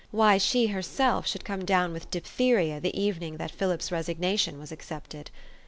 why 0.09 0.35
she 0.35 0.65
herself 0.65 1.27
should 1.27 1.45
come 1.45 1.63
down 1.63 1.93
with 1.93 2.09
diphtheria 2.09 2.79
the 2.79 2.99
evening 2.99 3.37
that 3.37 3.51
Philip's 3.51 3.91
resignation 3.91 4.57
was 4.57 4.71
accepted? 4.71 5.29